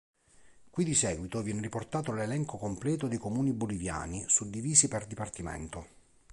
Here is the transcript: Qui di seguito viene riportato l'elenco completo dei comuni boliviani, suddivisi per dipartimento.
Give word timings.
Qui 0.71 0.83
di 0.83 0.95
seguito 0.95 1.43
viene 1.43 1.61
riportato 1.61 2.11
l'elenco 2.11 2.57
completo 2.57 3.07
dei 3.07 3.19
comuni 3.19 3.53
boliviani, 3.53 4.23
suddivisi 4.27 4.87
per 4.87 5.05
dipartimento. 5.05 5.85